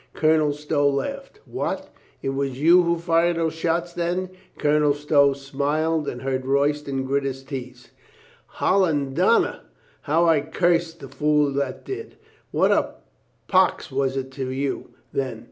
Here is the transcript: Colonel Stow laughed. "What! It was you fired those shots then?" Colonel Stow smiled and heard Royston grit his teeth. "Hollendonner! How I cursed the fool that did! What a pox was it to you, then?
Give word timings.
Colonel 0.15 0.51
Stow 0.51 0.89
laughed. 0.89 1.41
"What! 1.45 1.93
It 2.23 2.29
was 2.29 2.59
you 2.59 2.97
fired 2.97 3.35
those 3.35 3.53
shots 3.53 3.93
then?" 3.93 4.31
Colonel 4.57 4.95
Stow 4.95 5.33
smiled 5.33 6.07
and 6.07 6.23
heard 6.23 6.43
Royston 6.47 7.03
grit 7.03 7.23
his 7.23 7.43
teeth. 7.43 7.91
"Hollendonner! 8.57 9.59
How 10.01 10.25
I 10.25 10.41
cursed 10.41 11.01
the 11.01 11.07
fool 11.07 11.51
that 11.53 11.85
did! 11.85 12.15
What 12.49 12.71
a 12.71 12.95
pox 13.47 13.91
was 13.91 14.17
it 14.17 14.31
to 14.31 14.49
you, 14.49 14.89
then? 15.13 15.39